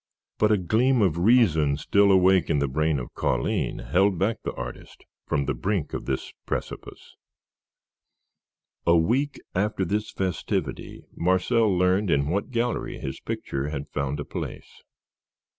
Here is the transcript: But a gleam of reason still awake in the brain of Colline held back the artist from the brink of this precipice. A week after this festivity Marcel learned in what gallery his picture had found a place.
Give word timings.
But 0.39 0.51
a 0.51 0.57
gleam 0.57 0.99
of 1.03 1.19
reason 1.19 1.77
still 1.77 2.11
awake 2.11 2.49
in 2.49 2.57
the 2.57 2.67
brain 2.67 2.97
of 2.97 3.13
Colline 3.13 3.77
held 3.91 4.17
back 4.17 4.37
the 4.41 4.51
artist 4.55 5.05
from 5.27 5.45
the 5.45 5.53
brink 5.53 5.93
of 5.93 6.05
this 6.07 6.33
precipice. 6.47 7.15
A 8.87 8.97
week 8.97 9.39
after 9.53 9.85
this 9.85 10.09
festivity 10.09 11.03
Marcel 11.15 11.69
learned 11.77 12.09
in 12.09 12.29
what 12.29 12.49
gallery 12.49 12.97
his 12.97 13.19
picture 13.21 13.69
had 13.69 13.89
found 13.93 14.19
a 14.19 14.25
place. 14.25 14.81